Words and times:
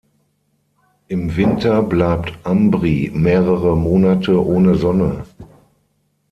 Im 1.09 1.35
Winter 1.37 1.83
bleibt 1.83 2.33
Ambrì 2.43 3.11
mehrere 3.13 3.77
Monate 3.77 4.43
ohne 4.43 4.73
Sonne. 4.73 5.25